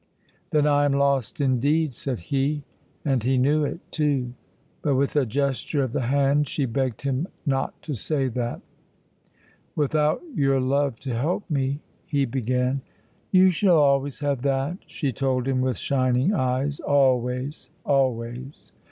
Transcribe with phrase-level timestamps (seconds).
[0.49, 2.63] "Then I am lost indeed!" said he,
[3.05, 4.33] and he knew it, too;
[4.81, 8.61] but with a gesture of the hand she begged him not to say that.
[9.75, 12.81] "Without your love to help me" he began.
[13.29, 18.73] "You shall always have that," she told him with shining eyes, "always, always."